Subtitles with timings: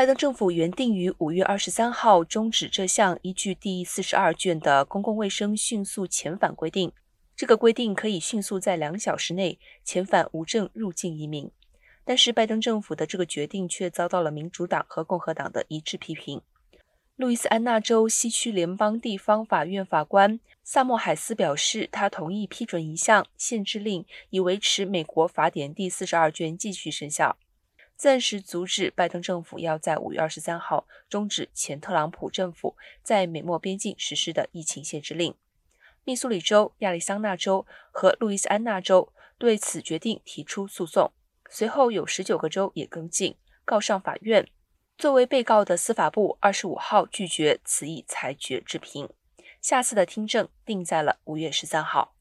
[0.00, 6.90] 拜登政府原定于五月二十三号终止这项依据第四十二卷的公共卫生迅速遣返规定。
[7.36, 11.50] 这个规定可以迅速在两小时内遣返无证入境移民。
[12.02, 16.40] 但是，拜登政府的这个决定却遭到了民主党和共和党的一致批评。
[17.16, 27.36] 路易斯安那州西区联邦地方法院法官萨默海斯表示，他同意批准一项限制令，以维持美国法典第四十二卷继续生效，
[28.00, 35.34] 暂时阻止拜登政府要在五月二十三号终止前特朗普政府在美墨边境实施的疫情限制令。
[36.04, 41.12] 密苏里州、亚利桑那州和路易斯安那州对此决定提出诉讼，
[41.50, 43.36] 随后有十九个州也跟进，
[43.66, 44.48] 告上法院。
[44.96, 49.10] 作为被告的司法部二十五号拒绝此一裁决置评，
[49.60, 52.14] 下次的听证定在了五月十三号。